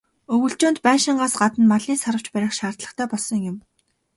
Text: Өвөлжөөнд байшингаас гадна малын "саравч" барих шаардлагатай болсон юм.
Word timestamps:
Өвөлжөөнд 0.33 0.77
байшингаас 0.87 1.33
гадна 1.41 1.63
малын 1.71 1.97
"саравч" 2.03 2.25
барих 2.35 2.53
шаардлагатай 2.57 3.07
болсон 3.11 3.39
юм. 3.51 3.57